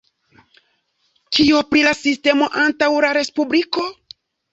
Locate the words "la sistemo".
1.87-2.47